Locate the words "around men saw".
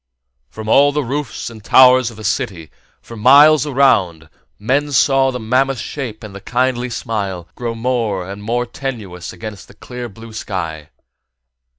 4.23-5.29